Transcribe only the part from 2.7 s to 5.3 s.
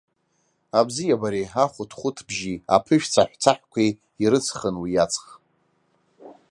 аԥышә цаҳә-цаҳәқәеи ирыҵхын уи аҵх.